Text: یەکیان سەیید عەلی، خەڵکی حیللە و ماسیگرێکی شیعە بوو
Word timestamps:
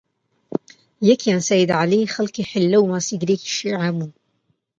یەکیان 1.09 1.41
سەیید 1.47 1.69
عەلی، 1.79 2.11
خەڵکی 2.13 2.47
حیللە 2.51 2.77
و 2.79 2.89
ماسیگرێکی 2.91 3.53
شیعە 3.57 3.89
بوو 3.97 4.09